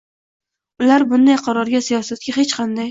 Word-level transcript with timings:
ular 0.85 1.07
bunday 1.13 1.39
qarorga 1.45 1.85
siyosatga 1.91 2.39
hech 2.41 2.59
qanday 2.61 2.79